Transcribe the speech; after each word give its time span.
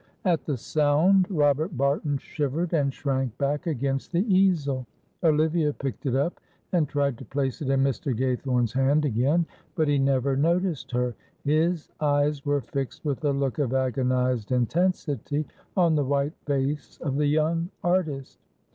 At 0.25 0.45
the 0.45 0.57
sound, 0.57 1.27
Robert 1.29 1.77
Barton 1.77 2.17
shivered 2.17 2.73
and 2.73 2.91
shrank 2.91 3.37
back 3.37 3.67
against 3.67 4.11
the 4.11 4.25
easel. 4.35 4.87
Olivia 5.23 5.73
picked 5.73 6.07
it 6.07 6.15
up, 6.15 6.39
and 6.71 6.89
tried 6.89 7.19
to 7.19 7.25
place 7.25 7.61
it 7.61 7.69
in 7.69 7.83
Mr. 7.83 8.17
Gaythorne's 8.17 8.73
hand 8.73 9.05
again, 9.05 9.45
but 9.75 9.87
he 9.87 9.99
never 9.99 10.35
noticed 10.35 10.89
her. 10.91 11.13
His 11.43 11.89
eyes 11.99 12.43
were 12.43 12.61
fixed 12.61 13.05
with 13.05 13.23
a 13.25 13.31
look 13.31 13.59
of 13.59 13.75
agonised 13.75 14.51
intensity 14.51 15.45
on 15.77 15.93
the 15.93 16.03
white 16.05 16.33
face 16.47 16.97
of 17.03 17.17
the 17.17 17.27
young 17.27 17.69
artist. 17.83 18.39